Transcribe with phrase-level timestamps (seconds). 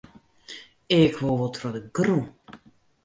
[1.01, 2.25] Ik woe wol troch de grûn.